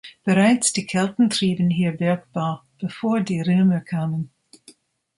[0.23, 4.31] Bereits die Kelten trieben hier Bergbau, bevor die Römer kamen.